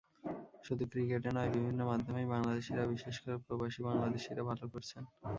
[0.65, 5.03] শুধু ক্রিকেটে নয়, বিভিন্ন মাধ্যমেই বাংলাদেশিরা, বিশেষ করে প্রবাসী বাংলাদেশিরা ভালো করছেন।